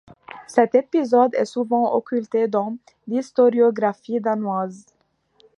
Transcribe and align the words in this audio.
Cet 0.47 0.73
épisode 0.73 1.35
est 1.35 1.45
souvent 1.45 1.93
occulté 1.93 2.47
dans 2.47 2.75
l'historiographie 3.05 4.19
danoise. 4.19 4.87